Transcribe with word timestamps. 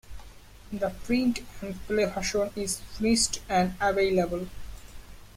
The 0.73 0.89
Print 1.03 1.41
and 1.61 1.79
Play 1.85 2.05
version 2.05 2.49
is 2.55 2.79
finished 2.97 3.39
and 3.47 3.75
available. 3.79 4.47